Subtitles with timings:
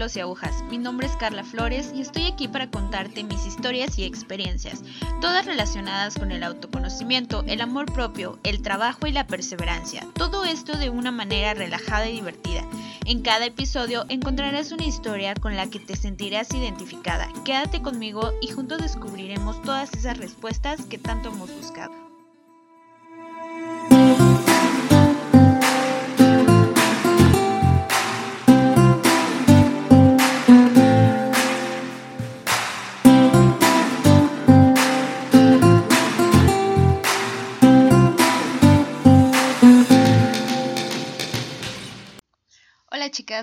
[0.00, 0.64] y agujas.
[0.70, 4.82] Mi nombre es Carla Flores y estoy aquí para contarte mis historias y experiencias,
[5.20, 10.06] todas relacionadas con el autoconocimiento, el amor propio, el trabajo y la perseverancia.
[10.14, 12.64] Todo esto de una manera relajada y divertida.
[13.04, 17.28] En cada episodio encontrarás una historia con la que te sentirás identificada.
[17.44, 22.09] Quédate conmigo y juntos descubriremos todas esas respuestas que tanto hemos buscado.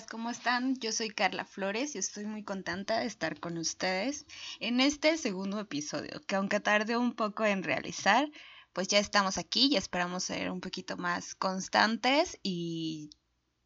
[0.10, 0.76] ¿Cómo están?
[0.82, 4.26] Yo soy Carla Flores y estoy muy contenta de estar con ustedes
[4.60, 8.30] en este segundo episodio, que aunque tarde un poco en realizar,
[8.74, 13.12] pues ya estamos aquí y esperamos ser un poquito más constantes y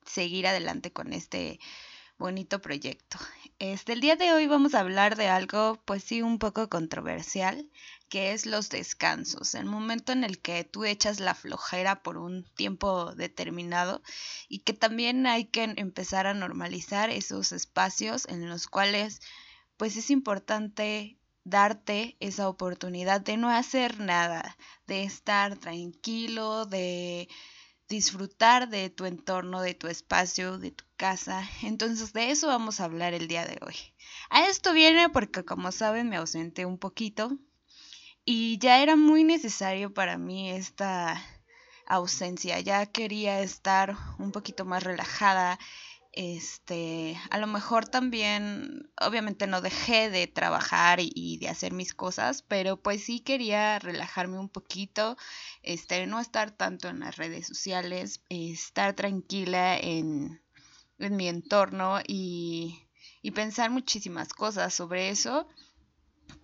[0.05, 1.59] seguir adelante con este
[2.19, 3.17] bonito proyecto.
[3.61, 7.69] Este, el día de hoy vamos a hablar de algo, pues sí, un poco controversial,
[8.09, 12.43] que es los descansos, el momento en el que tú echas la flojera por un
[12.55, 14.01] tiempo determinado
[14.49, 19.21] y que también hay que empezar a normalizar esos espacios en los cuales,
[19.77, 27.29] pues es importante darte esa oportunidad de no hacer nada, de estar tranquilo, de
[27.92, 31.47] disfrutar de tu entorno, de tu espacio, de tu casa.
[31.61, 33.75] Entonces de eso vamos a hablar el día de hoy.
[34.30, 37.38] A esto viene porque como saben me ausenté un poquito
[38.23, 41.22] y ya era muy necesario para mí esta
[41.86, 42.62] ausencia.
[42.62, 45.59] Ya quería estar un poquito más relajada,
[46.13, 52.41] este, a lo mejor también, obviamente no dejé de trabajar y, de hacer mis cosas,
[52.41, 55.17] pero pues sí quería relajarme un poquito,
[55.63, 60.41] este, no estar tanto en las redes sociales, estar tranquila en,
[61.00, 62.88] en mi entorno y,
[63.21, 65.47] y pensar muchísimas cosas sobre eso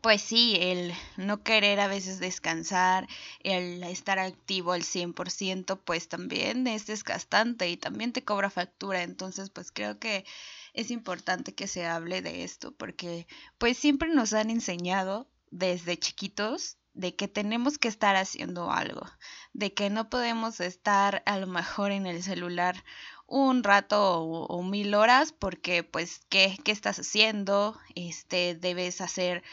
[0.01, 3.07] pues sí, el no querer a veces descansar,
[3.41, 9.03] el estar activo al 100%, pues también es desgastante y también te cobra factura.
[9.03, 10.25] Entonces, pues creo que
[10.73, 13.27] es importante que se hable de esto porque
[13.57, 19.05] pues siempre nos han enseñado desde chiquitos de que tenemos que estar haciendo algo,
[19.53, 22.83] de que no podemos estar a lo mejor en el celular
[23.27, 29.43] un rato o, mil horas porque pues ¿qué, qué estás haciendo, este debes hacer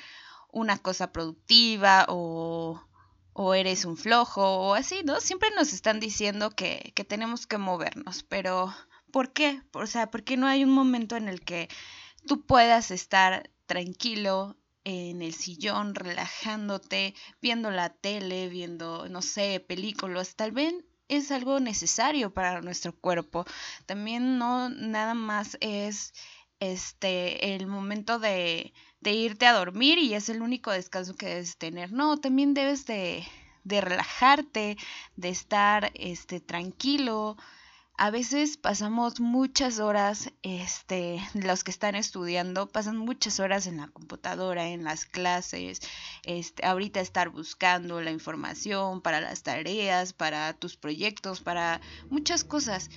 [0.54, 2.80] una cosa productiva o,
[3.32, 5.20] o eres un flojo o así, ¿no?
[5.20, 8.72] Siempre nos están diciendo que, que tenemos que movernos, pero
[9.12, 9.62] ¿por qué?
[9.72, 11.68] O sea, ¿por qué no hay un momento en el que
[12.26, 20.36] tú puedas estar tranquilo en el sillón, relajándote, viendo la tele, viendo, no sé, películas,
[20.36, 20.74] tal vez
[21.08, 23.44] es algo necesario para nuestro cuerpo.
[23.86, 26.12] También no nada más es
[26.72, 28.72] este el momento de
[29.04, 31.92] de irte a dormir y es el único descanso que debes tener.
[31.92, 33.22] No, también debes de,
[33.62, 34.78] de relajarte,
[35.16, 37.36] de estar este, tranquilo.
[37.98, 43.88] A veces pasamos muchas horas, este, los que están estudiando, pasan muchas horas en la
[43.88, 45.80] computadora, en las clases,
[46.24, 52.88] este, ahorita estar buscando la información para las tareas, para tus proyectos, para muchas cosas.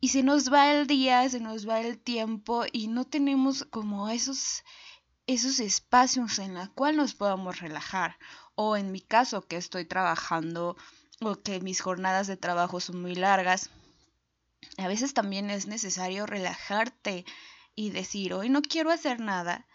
[0.00, 4.08] Y se nos va el día, se nos va el tiempo y no tenemos como
[4.08, 4.64] esos,
[5.26, 8.18] esos espacios en los cuales nos podamos relajar.
[8.54, 10.76] O en mi caso que estoy trabajando
[11.20, 13.68] o que mis jornadas de trabajo son muy largas,
[14.78, 17.26] a veces también es necesario relajarte
[17.74, 19.66] y decir, hoy no quiero hacer nada.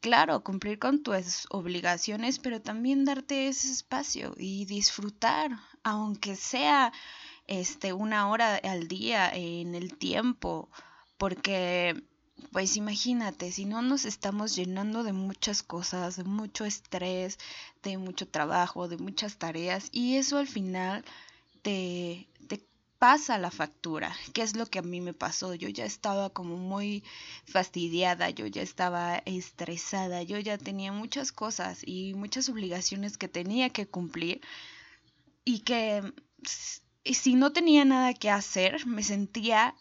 [0.00, 5.50] Claro, cumplir con tus obligaciones, pero también darte ese espacio y disfrutar,
[5.82, 6.92] aunque sea
[7.46, 10.68] este una hora al día en el tiempo,
[11.18, 12.02] porque
[12.52, 17.38] pues imagínate, si no nos estamos llenando de muchas cosas, de mucho estrés,
[17.82, 21.04] de mucho trabajo, de muchas tareas, y eso al final
[21.62, 22.60] te, te
[22.98, 25.54] pasa la factura, que es lo que a mí me pasó.
[25.54, 27.02] Yo ya estaba como muy
[27.44, 33.70] fastidiada, yo ya estaba estresada, yo ya tenía muchas cosas y muchas obligaciones que tenía
[33.70, 34.40] que cumplir
[35.44, 36.02] y que
[37.12, 39.74] si no tenía nada que hacer, me sentía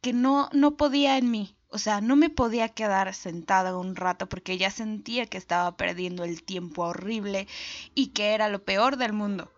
[0.00, 1.56] que no, no podía en mí.
[1.68, 6.24] O sea, no me podía quedar sentada un rato porque ya sentía que estaba perdiendo
[6.24, 7.46] el tiempo horrible
[7.94, 9.52] y que era lo peor del mundo.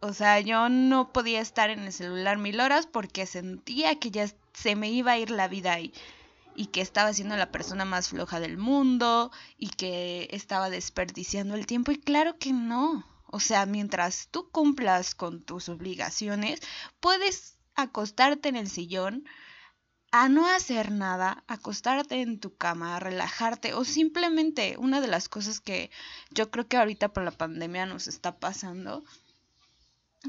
[0.00, 4.26] O sea, yo no podía estar en el celular mil horas porque sentía que ya
[4.52, 5.92] se me iba a ir la vida ahí
[6.56, 11.66] y que estaba siendo la persona más floja del mundo y que estaba desperdiciando el
[11.66, 13.06] tiempo y claro que no.
[13.32, 16.60] O sea, mientras tú cumplas con tus obligaciones,
[17.00, 19.24] puedes acostarte en el sillón,
[20.10, 25.60] a no hacer nada, acostarte en tu cama, relajarte o simplemente una de las cosas
[25.60, 25.90] que
[26.30, 29.02] yo creo que ahorita por la pandemia nos está pasando,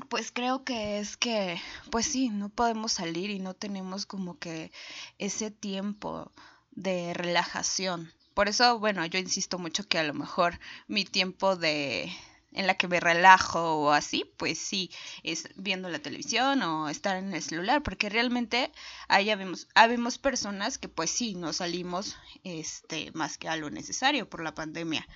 [0.07, 1.59] pues creo que es que,
[1.91, 4.71] pues sí, no podemos salir y no tenemos como que
[5.17, 6.31] ese tiempo
[6.71, 8.13] de relajación.
[8.33, 10.57] Por eso, bueno, yo insisto mucho que a lo mejor
[10.87, 12.09] mi tiempo de,
[12.53, 14.91] en la que me relajo o así, pues sí,
[15.23, 18.71] es viendo la televisión o estar en el celular, porque realmente
[19.07, 24.29] ahí habemos, habemos personas que pues sí, no salimos este, más que a lo necesario
[24.29, 25.07] por la pandemia.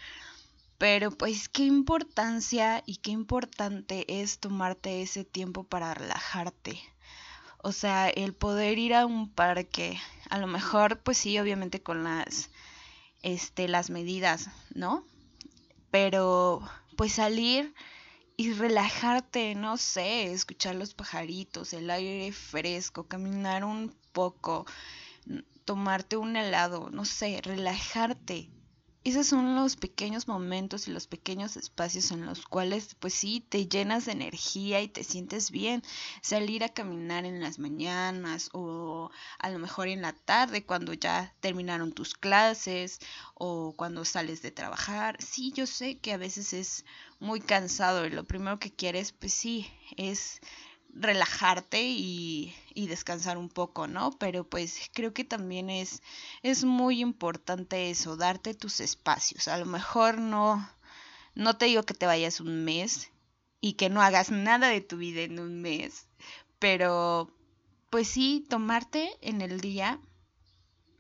[0.78, 6.80] Pero pues qué importancia y qué importante es tomarte ese tiempo para relajarte.
[7.64, 10.00] O sea, el poder ir a un parque,
[10.30, 12.50] a lo mejor pues sí, obviamente con las
[13.24, 15.04] este las medidas, ¿no?
[15.90, 16.62] Pero
[16.98, 17.74] pues salir
[18.38, 24.66] y relajarte, no sé, escuchar los pajaritos, el aire fresco, caminar un poco,
[25.64, 28.50] tomarte un helado, no sé, relajarte,
[29.10, 33.68] esos son los pequeños momentos y los pequeños espacios en los cuales pues sí te
[33.68, 35.82] llenas de energía y te sientes bien.
[36.22, 39.10] Salir a caminar en las mañanas o
[39.40, 43.00] a lo mejor en la tarde cuando ya terminaron tus clases
[43.34, 45.18] o cuando sales de trabajar.
[45.22, 46.86] Sí, yo sé que a veces es
[47.20, 50.42] muy cansado y lo primero que quieres pues sí es
[51.00, 52.54] relajarte y,
[52.88, 54.12] descansar un poco, ¿no?
[54.20, 56.02] Pero pues creo que también es,
[56.44, 59.48] es muy importante eso, darte tus espacios.
[59.48, 60.70] A lo mejor no,
[61.36, 63.12] no te digo que te vayas un mes
[63.62, 66.08] y que no hagas nada de tu vida en un mes,
[66.60, 67.32] pero
[67.90, 70.00] pues sí, tomarte en el día,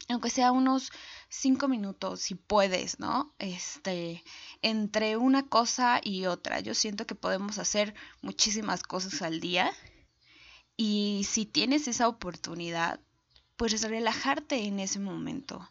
[0.09, 0.91] aunque sea unos
[1.29, 3.33] cinco minutos, si puedes, ¿no?
[3.39, 4.23] Este,
[4.61, 6.59] entre una cosa y otra.
[6.59, 9.71] Yo siento que podemos hacer muchísimas cosas al día
[10.75, 12.99] y si tienes esa oportunidad,
[13.55, 15.69] pues relajarte en ese momento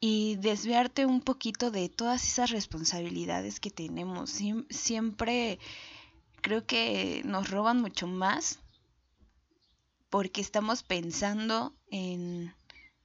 [0.00, 4.30] y desviarte un poquito de todas esas responsabilidades que tenemos.
[4.70, 5.58] siempre
[6.40, 8.60] creo que nos roban mucho más
[10.08, 12.54] porque estamos pensando en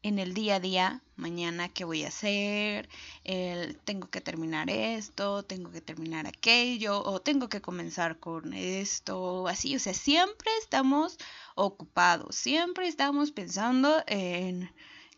[0.03, 2.89] en el día a día, mañana qué voy a hacer,
[3.23, 9.47] el, tengo que terminar esto, tengo que terminar aquello, o tengo que comenzar con esto,
[9.47, 11.17] así, o sea, siempre estamos
[11.55, 14.69] ocupados, siempre estamos pensando en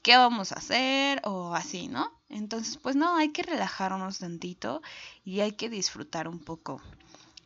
[0.04, 2.12] qué vamos a hacer o así, ¿no?
[2.30, 4.84] Entonces, pues no, hay que relajarnos tantito
[5.24, 6.80] y hay que disfrutar un poco.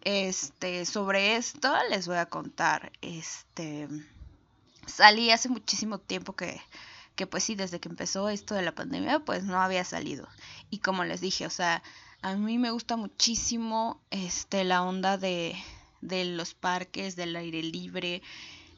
[0.01, 3.88] Este, sobre esto les voy a contar, este,
[4.88, 6.62] salí hace muchísimo tiempo que
[7.19, 10.25] que pues sí, desde que empezó esto de la pandemia, pues no había salido.
[10.69, 11.83] Y como les dije, o sea,
[12.21, 15.54] a mí me gusta muchísimo este la onda de,
[16.00, 18.21] de los parques, del aire libre.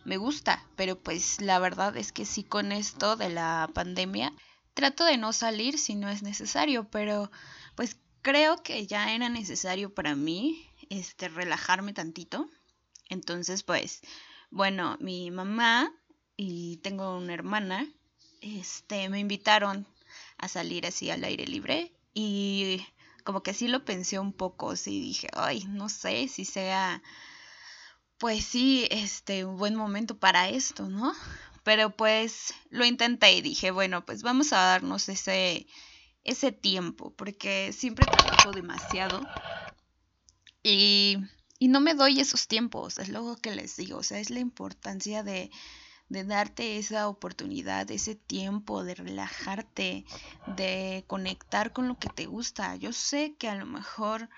[0.06, 4.34] Me gusta, pero pues la verdad es que sí con esto de la pandemia
[4.74, 7.30] trato de no salir si no es necesario, pero
[7.76, 12.50] pues creo que ya era necesario para mí este relajarme tantito.
[13.08, 14.02] Entonces, pues
[14.50, 15.94] bueno, mi mamá
[16.38, 17.88] y tengo una hermana
[18.42, 19.88] este, me invitaron
[20.38, 22.86] a salir así al aire libre y
[23.24, 27.01] como que sí lo pensé un poco, sí dije, ay, no sé si sea,
[28.18, 31.13] pues sí, este, un buen momento para esto, ¿no?
[31.63, 35.68] Pero pues lo intenté y dije, bueno, pues vamos a darnos ese,
[36.24, 39.30] ese tiempo, porque siempre trabajo demasiado
[40.63, 41.18] y,
[41.60, 44.39] y no me doy esos tiempos, es lo que les digo, o sea, es la
[44.39, 45.51] importancia de
[46.12, 50.03] de darte esa oportunidad, ese tiempo de relajarte,
[50.58, 52.75] de conectar con lo que te gusta.
[52.75, 54.30] Yo sé que a lo mejor,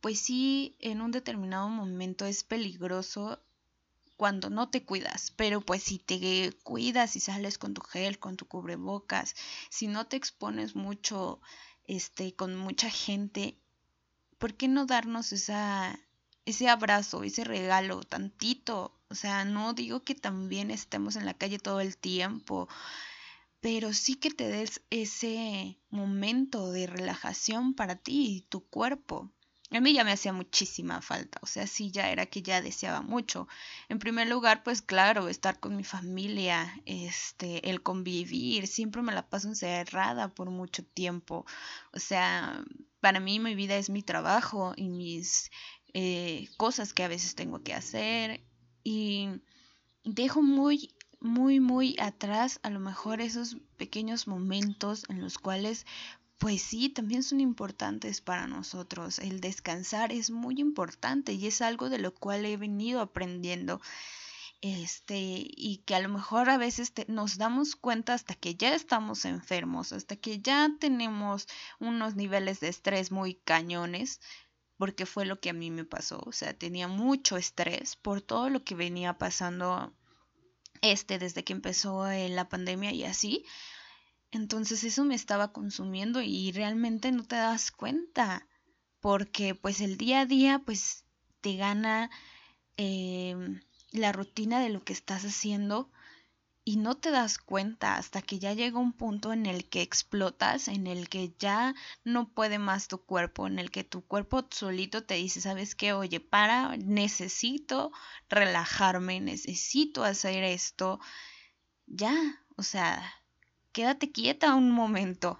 [0.00, 3.40] pues sí, en un determinado momento es peligroso
[4.16, 8.36] cuando no te cuidas, pero pues si te cuidas y sales con tu gel, con
[8.36, 9.36] tu cubrebocas,
[9.70, 11.40] si no te expones mucho,
[11.84, 13.58] este, con mucha gente,
[14.38, 16.00] ¿por qué no darnos esa,
[16.46, 21.58] ese abrazo, ese regalo, tantito, o sea, no digo que también estemos en la calle
[21.58, 22.66] todo el tiempo,
[23.60, 29.30] pero sí que te des ese momento de relajación para ti y tu cuerpo.
[29.70, 33.02] A mí ya me hacía muchísima falta, o sea, sí ya era que ya deseaba
[33.02, 33.48] mucho.
[33.90, 39.28] En primer lugar, pues claro, estar con mi familia, este, el convivir, siempre me la
[39.28, 41.44] paso encerrada por mucho tiempo.
[41.92, 42.64] O sea,
[43.00, 45.50] para mí mi vida es mi trabajo y mis
[45.92, 48.42] eh, cosas que a veces tengo que hacer
[48.84, 49.28] y
[50.04, 55.86] dejo muy, muy, muy atrás a lo mejor esos pequeños momentos en los cuales
[56.38, 59.20] pues sí, también son importantes para nosotros.
[59.20, 63.80] El descansar es muy importante y es algo de lo cual he venido aprendiendo.
[64.62, 69.24] este, y que a lo mejor a veces nos damos cuenta hasta que ya estamos
[69.24, 71.48] enfermos, hasta que ya tenemos
[71.80, 74.20] unos niveles de estrés muy cañones,
[74.82, 78.50] porque fue lo que a mí me pasó, o sea, tenía mucho estrés por todo
[78.50, 79.94] lo que venía pasando
[80.80, 83.44] este desde que empezó eh, la pandemia y así.
[84.32, 88.48] Entonces eso me estaba consumiendo y realmente no te das cuenta,
[88.98, 91.04] porque pues el día a día pues
[91.42, 92.10] te gana
[92.76, 93.36] eh,
[93.92, 95.92] la rutina de lo que estás haciendo
[96.64, 100.68] y no te das cuenta hasta que ya llega un punto en el que explotas,
[100.68, 105.04] en el que ya no puede más tu cuerpo, en el que tu cuerpo solito
[105.04, 105.92] te dice, ¿sabes qué?
[105.92, 107.90] Oye, para, necesito
[108.28, 111.00] relajarme, necesito hacer esto.
[111.86, 112.14] Ya,
[112.56, 113.02] o sea,
[113.72, 115.38] quédate quieta un momento.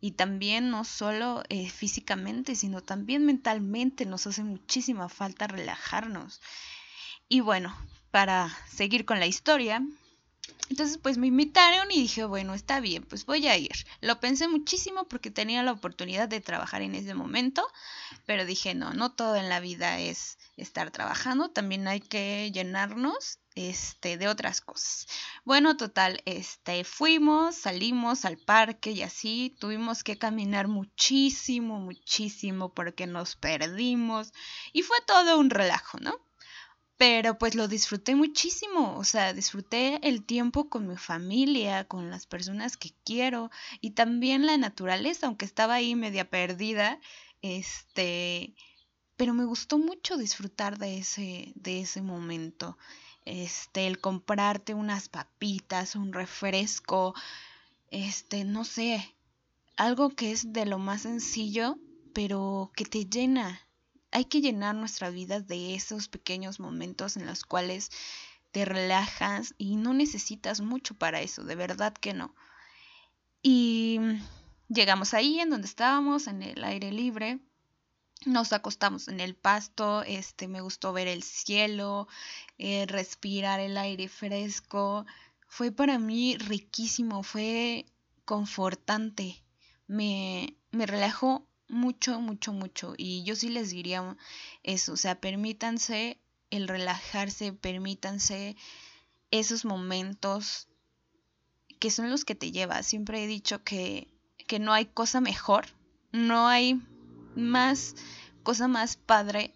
[0.00, 6.42] Y también no solo eh, físicamente, sino también mentalmente nos hace muchísima falta relajarnos.
[7.28, 7.74] Y bueno,
[8.10, 9.82] para seguir con la historia,
[10.70, 13.72] entonces pues me invitaron y dije, bueno, está bien, pues voy a ir.
[14.00, 17.66] Lo pensé muchísimo porque tenía la oportunidad de trabajar en ese momento,
[18.26, 23.38] pero dije, no, no todo en la vida es estar trabajando, también hay que llenarnos
[23.54, 25.06] este de otras cosas.
[25.44, 33.06] Bueno, total, este fuimos, salimos al parque y así tuvimos que caminar muchísimo, muchísimo porque
[33.06, 34.32] nos perdimos
[34.72, 36.23] y fue todo un relajo, ¿no?
[37.06, 42.24] Pero pues lo disfruté muchísimo, o sea, disfruté el tiempo con mi familia, con las
[42.24, 43.50] personas que quiero
[43.82, 46.98] y también la naturaleza, aunque estaba ahí media perdida,
[47.42, 48.54] este,
[49.16, 52.78] pero me gustó mucho disfrutar de ese de ese momento.
[53.26, 57.12] Este, el comprarte unas papitas, un refresco,
[57.90, 59.14] este, no sé,
[59.76, 61.76] algo que es de lo más sencillo,
[62.14, 63.60] pero que te llena,
[64.14, 67.90] hay que llenar nuestra vida de esos pequeños momentos en los cuales
[68.52, 72.32] te relajas y no necesitas mucho para eso, de verdad que no.
[73.42, 73.98] Y
[74.68, 77.40] llegamos ahí en donde estábamos, en el aire libre,
[78.24, 82.06] nos acostamos en el pasto, este, me gustó ver el cielo,
[82.56, 85.06] eh, respirar el aire fresco,
[85.48, 87.84] fue para mí riquísimo, fue
[88.24, 89.42] confortante,
[89.88, 92.94] me, me relajó mucho, mucho, mucho.
[92.96, 94.16] Y yo sí les diría
[94.62, 96.18] eso, o sea, permítanse
[96.50, 98.56] el relajarse, permítanse
[99.30, 100.68] esos momentos
[101.80, 102.82] que son los que te lleva.
[102.82, 104.08] Siempre he dicho que,
[104.46, 105.66] que no hay cosa mejor,
[106.12, 106.80] no hay
[107.34, 107.96] más
[108.42, 109.54] cosa más padre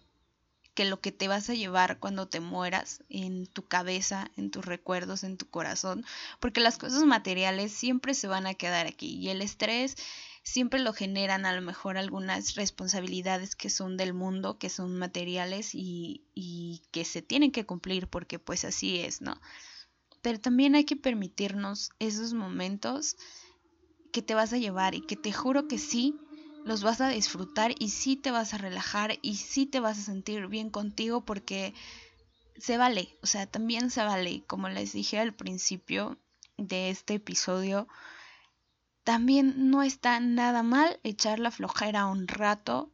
[0.73, 4.65] que lo que te vas a llevar cuando te mueras en tu cabeza, en tus
[4.65, 6.05] recuerdos, en tu corazón,
[6.39, 9.95] porque las cosas materiales siempre se van a quedar aquí y el estrés
[10.49, 15.75] siempre lo generan a lo mejor algunas responsabilidades que son del mundo, que son materiales
[15.75, 19.39] y, y que se tienen que cumplir porque pues así es, ¿no?
[20.21, 23.15] Pero también hay que permitirnos esos momentos
[24.11, 26.15] que te vas a llevar y que te juro que sí
[26.65, 30.03] los vas a disfrutar y sí te vas a relajar y sí te vas a
[30.03, 31.73] sentir bien contigo porque
[32.57, 34.43] se vale, o sea, también se vale.
[34.47, 36.17] Como les dije al principio
[36.57, 37.87] de este episodio,
[39.09, 42.91] también no está nada mal echar la flojera un rato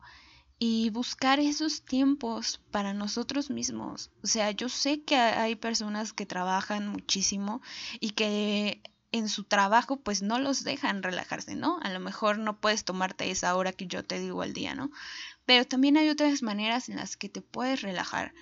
[0.57, 4.11] y buscar esos tiempos para nosotros mismos.
[4.23, 7.61] O sea, yo sé que hay personas que trabajan muchísimo
[7.99, 8.81] y que
[9.11, 11.79] en su trabajo pues no los dejan relajarse, ¿no?
[11.81, 14.91] A lo mejor no puedes tomarte esa hora que yo te digo al día, ¿no?
[15.45, 18.33] Pero también hay otras maneras en las que te puedes relajar.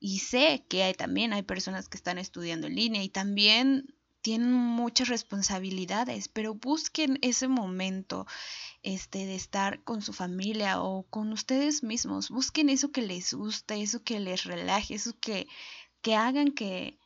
[0.00, 3.93] Y sé que hay, también hay personas que están estudiando en línea y también
[4.24, 8.26] tienen muchas responsabilidades, pero busquen ese momento
[8.82, 12.30] este de estar con su familia o con ustedes mismos.
[12.30, 15.46] Busquen eso que les guste, eso que les relaje, eso que,
[16.00, 16.98] que hagan que,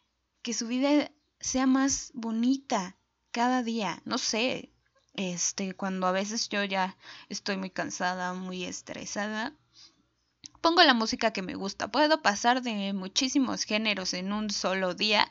[0.43, 1.11] que su vida
[1.41, 2.97] sea más bonita
[3.33, 4.01] cada día.
[4.05, 4.71] No sé,
[5.15, 6.97] este, cuando a veces yo ya
[7.29, 9.57] estoy muy cansada, muy estresada,
[10.61, 11.91] pongo la música que me gusta.
[11.91, 15.29] Puedo pasar de muchísimos géneros en un solo día,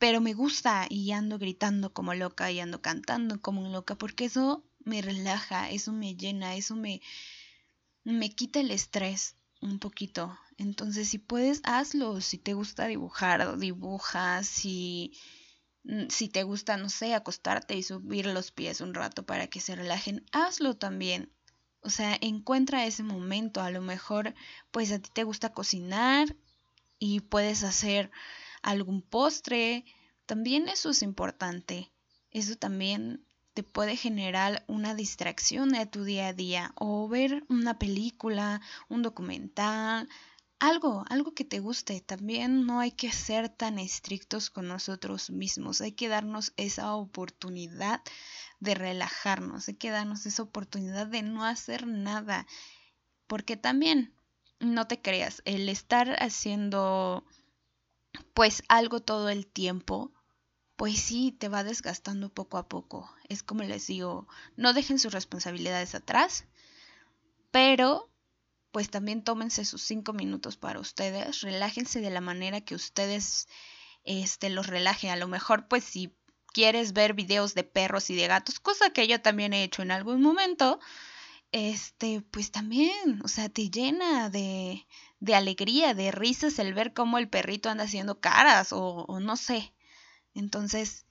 [0.00, 4.64] pero me gusta y ando gritando como loca y ando cantando como loca porque eso
[4.82, 7.02] me relaja, eso me llena, eso me,
[8.02, 10.38] me quita el estrés un poquito.
[10.56, 12.22] Entonces, si puedes, hazlo.
[12.22, 14.42] Si te gusta dibujar, dibuja.
[14.42, 15.12] Si,
[15.84, 19.60] mm, si te gusta, no sé, acostarte y subir los pies un rato para que
[19.60, 21.30] se relajen, hazlo también.
[21.82, 23.60] O sea, encuentra ese momento.
[23.60, 24.34] A lo mejor,
[24.70, 26.34] pues a ti te gusta cocinar
[26.98, 28.10] y puedes hacer
[28.62, 29.84] algún postre,
[30.26, 31.90] también eso es importante.
[32.30, 33.24] Eso también
[33.54, 39.02] te puede generar una distracción de tu día a día o ver una película, un
[39.02, 40.08] documental,
[40.60, 42.00] algo, algo que te guste.
[42.00, 45.80] También no hay que ser tan estrictos con nosotros mismos.
[45.80, 48.02] Hay que darnos esa oportunidad
[48.60, 49.68] de relajarnos.
[49.68, 52.46] Hay que darnos esa oportunidad de no hacer nada.
[53.26, 54.14] Porque también,
[54.60, 57.24] no te creas, el estar haciendo
[58.34, 60.12] pues algo todo el tiempo,
[60.76, 63.14] pues sí, te va desgastando poco a poco.
[63.28, 64.26] Es como les digo,
[64.56, 66.46] no dejen sus responsabilidades atrás,
[67.50, 68.10] pero
[68.72, 73.48] pues también tómense sus cinco minutos para ustedes, relájense de la manera que ustedes
[74.04, 75.10] este, los relajen.
[75.10, 76.14] A lo mejor, pues si
[76.52, 79.90] quieres ver videos de perros y de gatos, cosa que yo también he hecho en
[79.90, 80.80] algún momento,
[81.52, 84.86] este, pues también, o sea, te llena de,
[85.20, 89.72] de alegría, de risas el ver cómo el perrito anda haciendo caras o, no sé.
[90.34, 91.06] Entonces,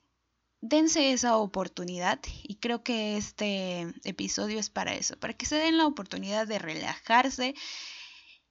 [0.61, 5.77] dense esa oportunidad y creo que este episodio es para eso, para que se den
[5.77, 7.53] la oportunidad de relajarse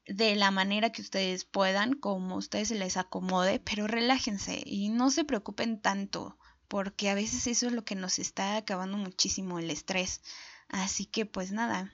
[0.06, 5.10] de la manera que ustedes puedan, como ustedes se les acomode, pero relájense y no
[5.10, 9.70] se preocupen tanto, porque a veces eso es lo que nos está acabando muchísimo el
[9.70, 10.22] estrés.
[10.68, 11.92] Así que pues nada,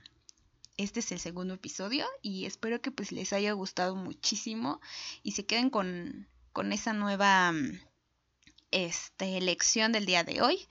[0.77, 4.81] este es el segundo episodio y espero que pues les haya gustado muchísimo
[5.23, 7.53] y se queden con, con esa nueva
[8.71, 10.67] este, lección del día de hoy,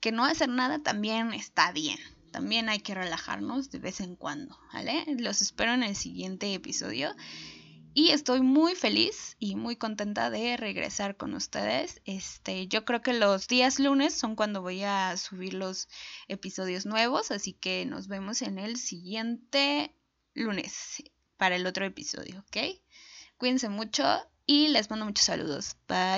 [0.00, 1.98] que no hacer nada también está bien.
[2.30, 5.04] También hay que relajarnos de vez en cuando, ¿vale?
[5.18, 7.14] Los espero en el siguiente episodio.
[7.98, 12.00] Y estoy muy feliz y muy contenta de regresar con ustedes.
[12.04, 15.88] Este, yo creo que los días lunes son cuando voy a subir los
[16.28, 19.92] episodios nuevos, así que nos vemos en el siguiente
[20.32, 21.02] lunes
[21.38, 22.78] para el otro episodio, ¿ok?
[23.36, 24.04] Cuídense mucho
[24.46, 25.74] y les mando muchos saludos.
[25.88, 26.08] Bye.